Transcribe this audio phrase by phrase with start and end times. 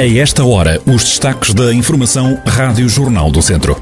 [0.00, 3.78] A esta hora, os destaques da Informação Rádio Jornal do Centro.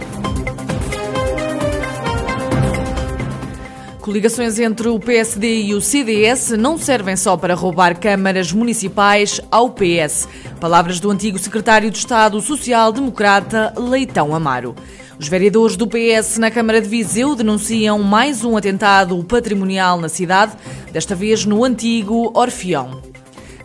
[4.01, 9.71] Coligações entre o PSD e o CDS não servem só para roubar câmaras municipais ao
[9.71, 10.27] PS.
[10.61, 14.75] Palavras do antigo secretário de Estado Social-Democrata Leitão Amaro.
[15.21, 20.57] Os vereadores do PS na Câmara de Viseu denunciam mais um atentado patrimonial na cidade,
[20.91, 23.18] desta vez no antigo Orfeão.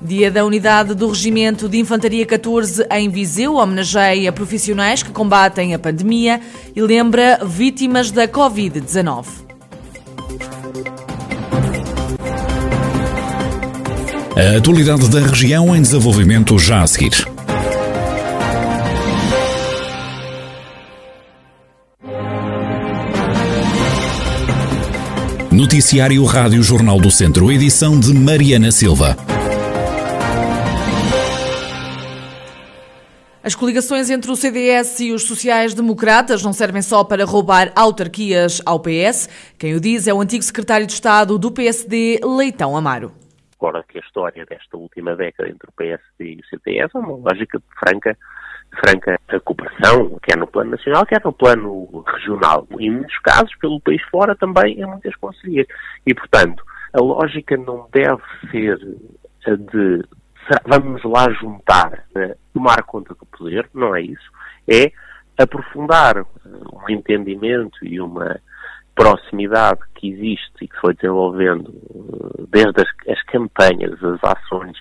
[0.04, 5.80] Dia da Unidade do Regimento de Infantaria 14 em Viseu homenageia profissionais que combatem a
[5.80, 6.42] pandemia
[6.76, 9.26] e lembra vítimas da Covid-19.
[14.36, 17.26] A atualidade da região em desenvolvimento já a seguir.
[25.50, 29.16] Noticiário Rádio Jornal do Centro, edição de Mariana Silva.
[33.46, 38.80] As coligações entre o CDS e os sociais-democratas não servem só para roubar autarquias ao
[38.80, 39.28] PS.
[39.60, 43.12] Quem o diz é o antigo secretário de Estado do PSD, Leitão Amaro.
[43.60, 47.18] Agora que a história desta última década entre o PSD e o CDS é uma
[47.18, 48.18] lógica franca,
[48.80, 52.66] franca cooperação, quer no plano nacional, quer no plano regional.
[52.80, 55.68] Em muitos casos, pelo país fora, também em muitas conselheiras.
[56.08, 56.64] E, portanto,
[56.94, 58.80] a lógica não deve ser
[59.46, 60.02] a de
[60.66, 64.32] vamos lá juntar, né, tomar conta do poder, não é isso,
[64.68, 64.92] é
[65.38, 68.40] aprofundar uh, um entendimento e uma
[68.96, 74.78] proximidade que existe e que foi desenvolvendo uh, desde as, as, campanhas, as ações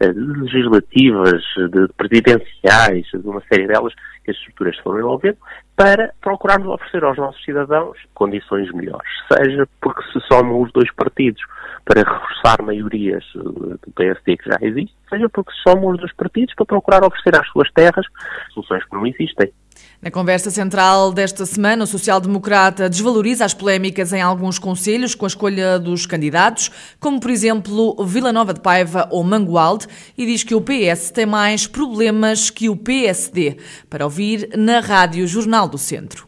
[0.00, 3.94] uh, legislativas, de, presidenciais, de uma série delas
[4.24, 5.38] que as estruturas foram envolvendo,
[5.76, 9.08] para procurarmos oferecer aos nossos cidadãos condições melhores.
[9.32, 11.42] Seja porque se somam os dois partidos
[11.84, 16.66] para reforçar maiorias do PSD que já existe, seja porque somam os dois partidos para
[16.66, 18.06] procurar oferecer às suas terras
[18.52, 19.52] soluções que não existem.
[20.00, 25.28] Na conversa central desta semana, o social-democrata desvaloriza as polémicas em alguns conselhos com a
[25.28, 26.70] escolha dos candidatos,
[27.00, 29.86] como por exemplo Vila Nova de Paiva ou Mangualde,
[30.16, 33.56] e diz que o PS tem mais problemas que o PSD,
[33.88, 36.25] para ouvir na Rádio Jornal do Centro.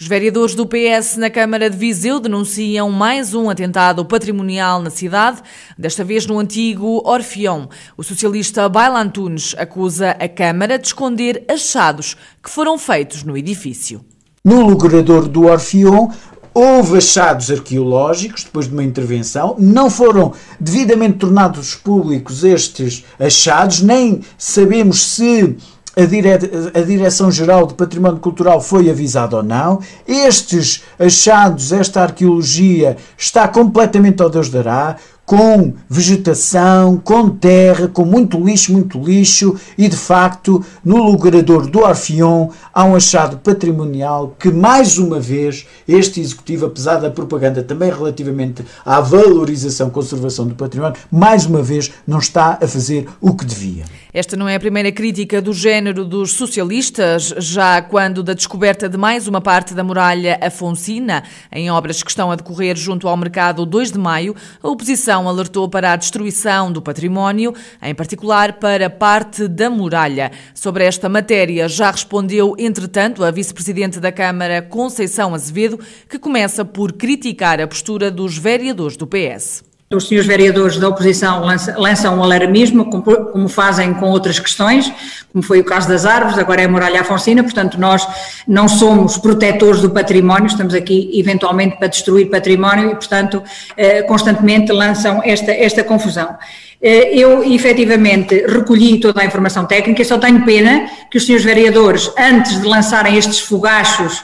[0.00, 5.42] Os vereadores do PS na Câmara de Viseu denunciam mais um atentado patrimonial na cidade,
[5.76, 7.68] desta vez no antigo Orfeão.
[7.98, 14.00] O socialista Baila Antunes acusa a Câmara de esconder achados que foram feitos no edifício.
[14.42, 16.10] No logrador do Orfeão,
[16.54, 24.22] houve achados arqueológicos depois de uma intervenção, não foram devidamente tornados públicos estes achados, nem
[24.38, 25.58] sabemos se
[25.96, 26.30] a, dire...
[26.74, 29.80] a Direção-Geral do Património Cultural foi avisada ou não.
[30.06, 34.96] Estes achados, esta arqueologia está completamente ao Deus dará
[35.30, 41.78] com vegetação, com terra, com muito lixo, muito lixo, e de facto, no logrador do
[41.78, 47.92] Orfeão há um achado patrimonial que, mais uma vez, este executivo, apesar da propaganda também
[47.92, 53.44] relativamente à valorização, conservação do património, mais uma vez não está a fazer o que
[53.44, 53.84] devia.
[54.12, 58.96] Esta não é a primeira crítica do género dos socialistas, já quando da descoberta de
[58.96, 61.22] mais uma parte da muralha Afonsina,
[61.52, 65.68] em obras que estão a decorrer junto ao mercado 2 de maio, a oposição alertou
[65.68, 70.32] para a destruição do património, em particular para parte da muralha.
[70.54, 75.78] Sobre esta matéria já respondeu, entretanto, a vice-presidente da Câmara, Conceição Azevedo,
[76.08, 81.44] que começa por criticar a postura dos vereadores do PS os senhores vereadores da oposição
[81.76, 84.88] lançam um alarmismo, como, fazem com outras questões,
[85.32, 88.06] como foi o caso das árvores, agora é a muralha afonsina, portanto nós
[88.46, 93.42] não somos protetores do património, estamos aqui eventualmente para destruir património e, portanto,
[93.76, 96.38] eh, constantemente lançam esta, esta confusão.
[96.80, 102.12] Eh, eu, efetivamente, recolhi toda a informação técnica só tenho pena que os senhores vereadores,
[102.16, 104.22] antes de lançarem estes fogachos,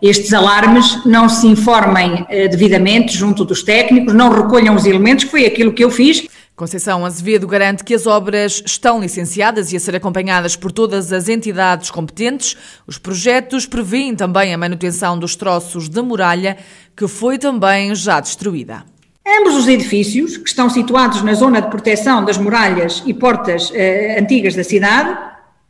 [0.00, 5.46] estes alarmes, não se informem devidamente junto dos técnicos, não recolham os elementos, que foi
[5.46, 6.26] aquilo que eu fiz.
[6.54, 11.28] Conceição Azevedo garante que as obras estão licenciadas e a ser acompanhadas por todas as
[11.28, 12.56] entidades competentes.
[12.86, 16.58] Os projetos prevêem também a manutenção dos troços da muralha,
[16.94, 18.84] que foi também já destruída.
[19.26, 24.18] Ambos os edifícios, que estão situados na zona de proteção das muralhas e portas eh,
[24.20, 25.16] antigas da cidade,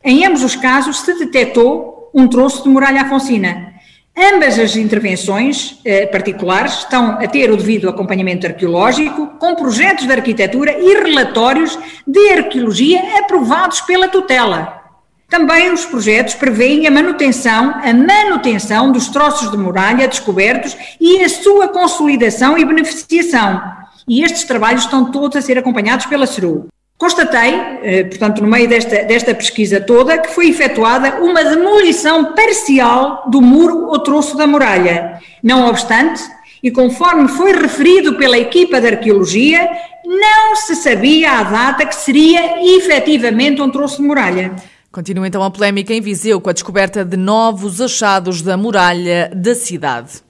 [0.03, 3.73] em ambos os casos se detectou um troço de muralha afonsina.
[4.15, 10.13] Ambas as intervenções eh, particulares estão a ter o devido acompanhamento arqueológico, com projetos de
[10.13, 14.83] arquitetura e relatórios de arqueologia aprovados pela tutela.
[15.27, 21.29] Também os projetos prevêem a manutenção, a manutenção dos troços de muralha descobertos e a
[21.29, 23.59] sua consolidação e beneficiação.
[24.07, 26.67] E estes trabalhos estão todos a ser acompanhados pela CERU.
[27.03, 27.53] Constatei,
[27.83, 33.41] eh, portanto, no meio desta, desta pesquisa toda, que foi efetuada uma demolição parcial do
[33.41, 35.19] muro ou troço da muralha.
[35.43, 36.23] Não obstante,
[36.63, 39.69] e conforme foi referido pela equipa de arqueologia,
[40.05, 44.53] não se sabia a data que seria efetivamente um troço de muralha.
[44.89, 49.53] Continua então a polémica em Viseu com a descoberta de novos achados da muralha da
[49.53, 50.21] cidade.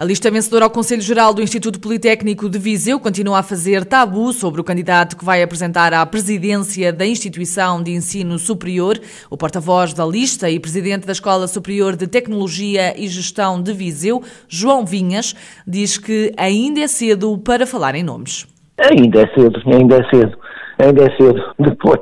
[0.00, 4.32] A lista vencedora ao Conselho Geral do Instituto Politécnico de Viseu continua a fazer tabu
[4.32, 8.96] sobre o candidato que vai apresentar à presidência da instituição de ensino superior.
[9.28, 14.22] O porta-voz da lista e presidente da Escola Superior de Tecnologia e Gestão de Viseu,
[14.48, 15.34] João Vinhas,
[15.66, 18.46] diz que ainda é cedo para falar em nomes.
[18.78, 20.38] Ainda é cedo, ainda é cedo,
[20.78, 21.42] ainda é cedo.
[21.58, 21.98] Depois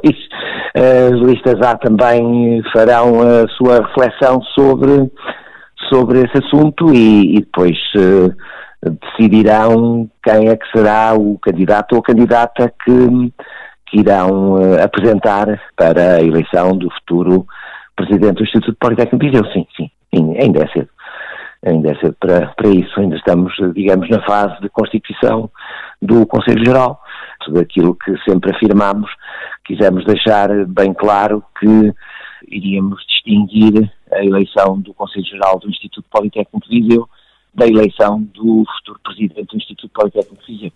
[0.75, 5.10] as listas A também farão a sua reflexão sobre
[5.88, 8.35] sobre esse assunto e, e depois uh,
[8.91, 13.33] decidirão quem é que será o candidato ou candidata que,
[13.87, 17.47] que irão uh, apresentar para a eleição do futuro
[17.94, 19.53] presidente do Instituto Politécnico de Viseu.
[19.53, 19.91] Sim, sim,
[20.38, 20.88] ainda é cedo.
[21.65, 23.00] Ainda é cedo para, para isso.
[23.00, 25.50] Ainda estamos, digamos, na fase de constituição
[26.00, 27.00] do Conselho Geral.
[27.44, 29.11] Tudo aquilo que sempre afirmamos,
[29.65, 31.93] quisemos deixar bem claro que
[32.49, 37.08] iríamos distinguir a eleição do Conselho Geral do Instituto Politécnico de Viseu
[37.56, 40.73] da eleição do futuro presidente do Instituto Politécnico de Viseu.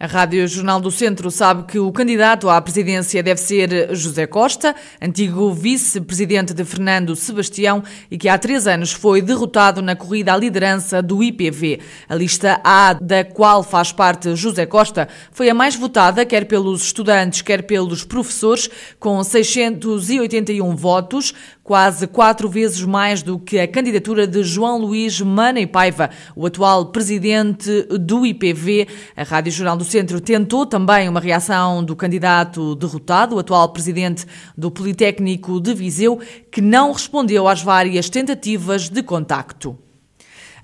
[0.00, 4.74] A Rádio Jornal do Centro sabe que o candidato à presidência deve ser José Costa,
[5.00, 10.36] antigo vice-presidente de Fernando Sebastião e que há três anos foi derrotado na corrida à
[10.36, 11.78] liderança do IPV.
[12.08, 16.82] A lista A, da qual faz parte José Costa, foi a mais votada, quer pelos
[16.82, 21.32] estudantes, quer pelos professores, com 681 votos,
[21.64, 26.44] quase quatro vezes mais do que a candidatura de João Luís Mana e Paiva, o
[26.44, 28.86] atual presidente do IPV.
[29.16, 34.26] A Rádio Jornal do Centro tentou também uma reação do candidato derrotado, o atual presidente
[34.56, 36.20] do Politécnico de Viseu,
[36.52, 39.83] que não respondeu às várias tentativas de contacto.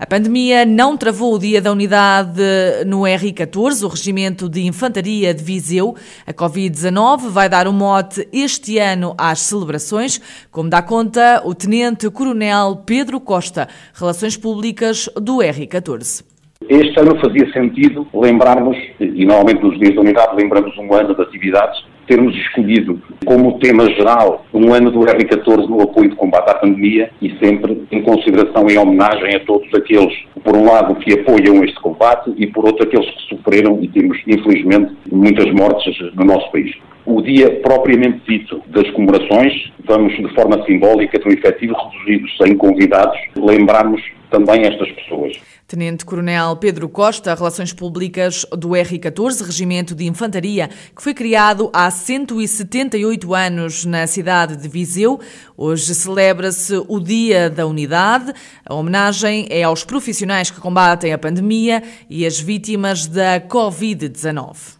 [0.00, 2.40] A pandemia não travou o dia da unidade
[2.86, 5.94] no R14, o Regimento de Infantaria de Viseu.
[6.26, 10.18] A Covid-19 vai dar o um mote este ano às celebrações,
[10.50, 16.24] como dá conta o Tenente Coronel Pedro Costa, Relações Públicas do R14.
[16.66, 21.20] Este ano fazia sentido lembrarmos, e normalmente nos dias da unidade lembramos um ano de
[21.20, 21.78] atividades,
[22.10, 27.08] termos escolhido como tema geral um ano do R14 no apoio de combate à pandemia
[27.22, 30.12] e sempre em consideração em homenagem a todos aqueles,
[30.42, 34.18] por um lado, que apoiam este combate e por outro, aqueles que sofreram e temos,
[34.26, 36.74] infelizmente, muitas mortes no nosso país.
[37.06, 43.18] O dia propriamente dito das comemorações, vamos de forma simbólica, tão efetivo, reduzidos sem convidados,
[43.36, 45.32] lembrarmos também estas pessoas.
[45.66, 51.88] Tenente Coronel Pedro Costa, Relações Públicas do R14, Regimento de Infantaria, que foi criado há
[51.90, 55.20] 178 anos na cidade de Viseu.
[55.56, 58.32] Hoje celebra-se o Dia da Unidade.
[58.64, 64.79] A homenagem é aos profissionais que combatem a pandemia e as vítimas da Covid-19.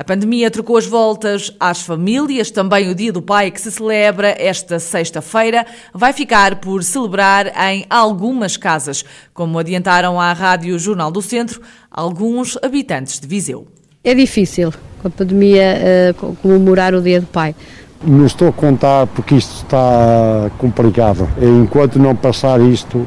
[0.00, 4.34] A pandemia trocou as voltas às famílias, também o Dia do Pai, que se celebra
[4.38, 9.04] esta sexta-feira, vai ficar por celebrar em algumas casas,
[9.34, 11.60] como adiantaram à Rádio Jornal do Centro
[11.90, 13.66] alguns habitantes de Viseu.
[14.02, 17.54] É difícil, com a pandemia, uh, comemorar o Dia do Pai.
[18.02, 21.28] Não estou a contar porque isto está complicado.
[21.38, 23.06] Enquanto não passar isto,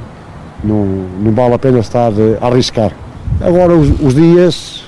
[0.63, 2.95] não, não vale a pena estar a arriscar.
[3.41, 4.82] Agora, os, os dias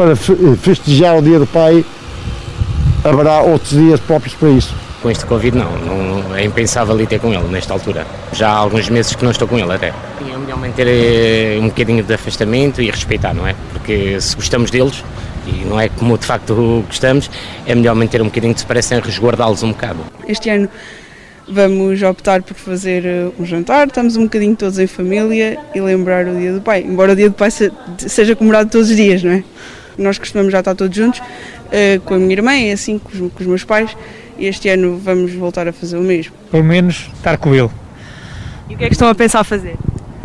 [0.00, 1.84] para festejar o Dia do Pai,
[3.04, 4.74] haverá outros dias próprios para isso.
[5.02, 8.06] Com este Covid não, não é impensável ir ter com ele nesta altura.
[8.32, 9.88] Já há alguns meses que não estou com ele até.
[9.88, 13.54] É melhor manter eh, um bocadinho de afastamento e respeitar, não é?
[13.74, 15.04] Porque se gostamos deles,
[15.46, 17.30] e não é como de facto gostamos,
[17.66, 19.98] é melhor manter um bocadinho de separação e resguardá-los um bocado.
[20.26, 20.66] Este ano
[21.46, 26.26] vamos optar por fazer eh, um jantar, estamos um bocadinho todos em família e lembrar
[26.26, 29.32] o Dia do Pai, embora o Dia do Pai seja comemorado todos os dias, não
[29.32, 29.44] é?
[29.98, 33.18] Nós costumamos já estar todos juntos, uh, com a minha irmã e assim com os,
[33.32, 33.96] com os meus pais,
[34.38, 36.32] e este ano vamos voltar a fazer o mesmo.
[36.50, 37.70] Pelo menos estar com ele.
[38.68, 39.76] E o que é que estão a pensar fazer?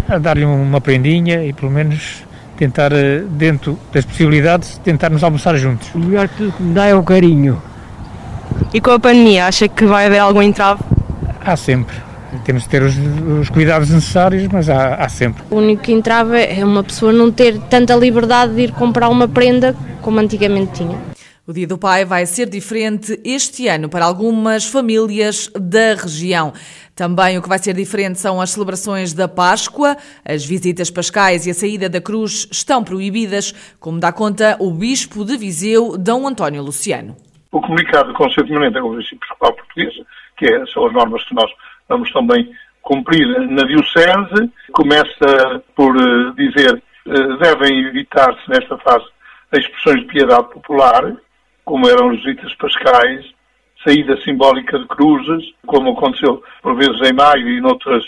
[0.08, 2.24] A dar-lhe uma prendinha e pelo menos
[2.58, 5.90] tentar, eh, dentro das possibilidades, tentarmos almoçar juntos.
[5.94, 7.62] O melhor que me dá é o carinho.
[8.74, 10.82] E com a pandemia, acha que vai haver algum entrave?
[11.44, 12.05] Há sempre.
[12.44, 12.96] Temos de ter os,
[13.39, 15.44] os cuidados necessários, mas há, há, sempre.
[15.50, 19.27] O único que entrava é uma pessoa não ter tanta liberdade de ir comprar uma
[19.27, 20.98] prenda como antigamente tinha.
[21.48, 26.51] O Dia do Pai vai ser diferente este ano para algumas famílias da região.
[26.96, 29.96] Também o que vai ser diferente são as celebrações da Páscoa.
[30.24, 35.24] As visitas pascais e a saída da cruz estão proibidas, como dá conta o Bispo
[35.24, 36.12] de Viseu, D.
[36.12, 37.15] António Luciano
[37.56, 40.06] o comunicado do Conselho Permanente da Conferência Episcopal Portuguesa,
[40.38, 41.50] que é, são as normas que nós
[41.88, 42.51] vamos também
[42.82, 49.06] cumprir na Diocese, começa por uh, dizer uh, devem evitar-se nesta fase
[49.54, 51.15] expressões de piedade popular,
[51.63, 53.25] como eram os visitas pascais,
[53.84, 58.04] saída simbólica de cruzes, como aconteceu por vezes em maio e noutras,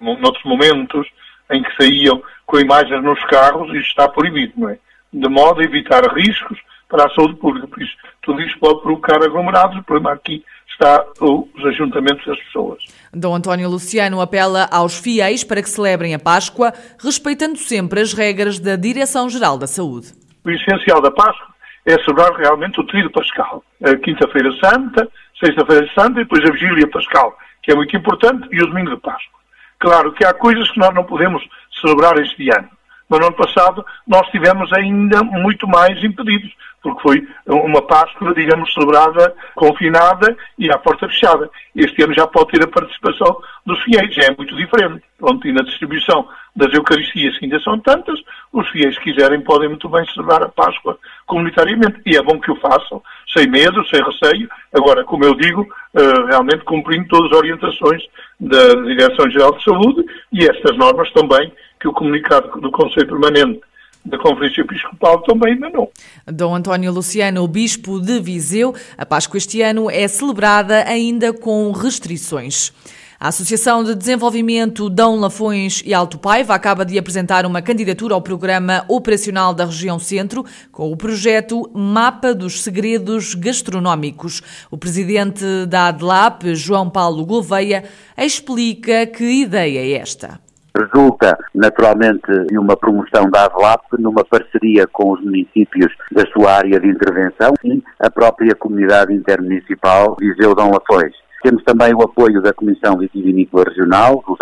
[0.00, 1.06] noutros momentos,
[1.50, 4.78] em que saíam com imagens nos carros, isto está proibido, não é?
[5.12, 7.66] De modo a evitar riscos para a saúde pública.
[7.66, 9.78] Por isso, tudo isto pode provocar aglomerados.
[9.78, 10.44] O problema aqui
[10.82, 12.82] está os ajuntamentos das pessoas.
[13.12, 16.72] Dom António Luciano apela aos fiéis para que celebrem a Páscoa,
[17.02, 20.12] respeitando sempre as regras da Direção-Geral da Saúde.
[20.44, 21.52] O essencial da Páscoa
[21.86, 23.62] é celebrar realmente o tríduo pascal.
[23.84, 25.08] A Quinta-feira Santa,
[25.38, 29.00] Sexta-feira Santa e depois a Vigília Pascal, que é muito importante, e o Domingo de
[29.00, 29.40] Páscoa.
[29.78, 31.42] Claro que há coisas que nós não podemos
[31.80, 32.68] celebrar este ano.
[33.12, 36.50] Mas no ano passado nós tivemos ainda muito mais impedidos,
[36.82, 41.50] porque foi uma Páscoa, digamos, celebrada confinada e à porta fechada.
[41.76, 45.04] Este ano já pode ter a participação dos fiéis, já é muito diferente.
[45.18, 46.26] Pronto, e na distribuição
[46.56, 48.18] das Eucaristias, que ainda são tantas,
[48.50, 52.00] os fiéis que quiserem podem muito bem celebrar a Páscoa comunitariamente.
[52.06, 53.02] E é bom que o façam,
[53.32, 54.48] sem medo, sem receio.
[54.74, 58.02] Agora, como eu digo, eh, realmente cumprindo todas as orientações
[58.40, 61.52] da Direção-Geral de Saúde e estas normas também
[61.82, 63.60] que o comunicado do Conselho Permanente
[64.04, 65.88] da Conferência Episcopal também não.
[66.26, 72.72] Dom António Luciano, Bispo de Viseu, a Páscoa este ano é celebrada ainda com restrições.
[73.18, 78.22] A Associação de Desenvolvimento Dão Lafões e Alto Paiva acaba de apresentar uma candidatura ao
[78.22, 84.40] Programa Operacional da Região Centro com o projeto Mapa dos Segredos Gastronómicos.
[84.70, 87.84] O presidente da ADLAP, João Paulo Gouveia,
[88.16, 90.40] explica que ideia é esta
[90.76, 96.80] resulta naturalmente de uma promoção da AVLAP numa parceria com os municípios da sua área
[96.80, 101.21] de intervenção e a própria comunidade intermunicipal Viseu Dom Lafões.
[101.42, 104.36] Temos também o apoio da Comissão Vitivinícola Regional, do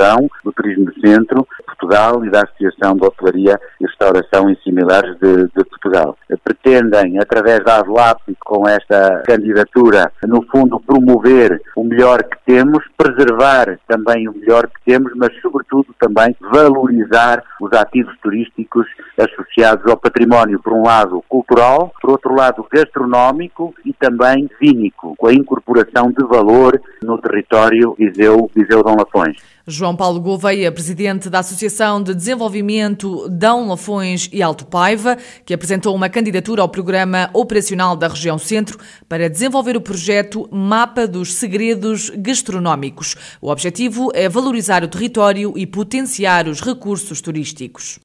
[0.44, 5.44] do Turismo do Centro, Portugal e da Associação de Hotelaria e Restauração e similares de,
[5.44, 6.16] de Portugal.
[6.44, 13.78] Pretendem, através da AVLAP, com esta candidatura, no fundo, promover o melhor que temos, preservar
[13.88, 18.86] também o melhor que temos, mas, sobretudo, também valorizar os ativos turísticos
[19.18, 25.28] associados ao património, por um lado, cultural, por outro lado, gastronómico e também vínico, com
[25.28, 29.36] a incorporação de valor no território Viseu, Viseu Dom Lafões.
[29.66, 35.94] João Paulo Gouveia, presidente da Associação de Desenvolvimento Dão Lafões e Alto Paiva, que apresentou
[35.94, 38.78] uma candidatura ao Programa Operacional da Região Centro
[39.08, 43.16] para desenvolver o projeto Mapa dos Segredos Gastronómicos.
[43.40, 47.98] O objetivo é valorizar o território e potenciar os recursos turísticos.